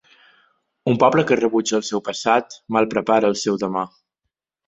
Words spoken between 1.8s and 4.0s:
seu passat, mal prepara el seu demà.